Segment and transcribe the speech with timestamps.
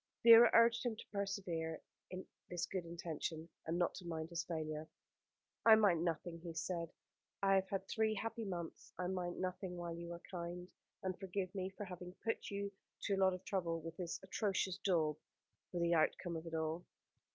[0.23, 4.89] Vera urged him to persevere in this good intention, and not to mind his failure.
[5.63, 6.89] "I mind nothing," he said.
[7.43, 8.91] "I have had three happy months.
[8.97, 10.67] I mind nothing while you are kind,
[11.03, 12.71] and forgive me for having put you
[13.03, 15.17] to a lot of trouble, with this atrocious daub
[15.71, 16.83] for the outcome of it all."